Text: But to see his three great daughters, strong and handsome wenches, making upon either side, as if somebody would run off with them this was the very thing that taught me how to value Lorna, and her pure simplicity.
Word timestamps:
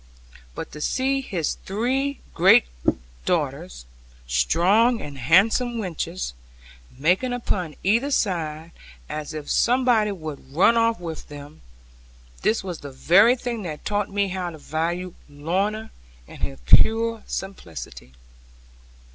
But 0.55 0.71
to 0.71 0.81
see 0.81 1.21
his 1.21 1.57
three 1.63 2.21
great 2.33 2.65
daughters, 3.23 3.85
strong 4.25 4.99
and 4.99 5.15
handsome 5.19 5.77
wenches, 5.77 6.33
making 6.97 7.33
upon 7.33 7.75
either 7.83 8.09
side, 8.09 8.71
as 9.07 9.35
if 9.35 9.47
somebody 9.47 10.11
would 10.11 10.55
run 10.55 10.75
off 10.75 10.99
with 10.99 11.27
them 11.27 11.61
this 12.41 12.63
was 12.63 12.79
the 12.79 12.91
very 12.91 13.35
thing 13.35 13.61
that 13.61 13.85
taught 13.85 14.09
me 14.09 14.29
how 14.29 14.49
to 14.49 14.57
value 14.57 15.13
Lorna, 15.29 15.91
and 16.27 16.41
her 16.41 16.57
pure 16.65 17.21
simplicity. 17.27 18.13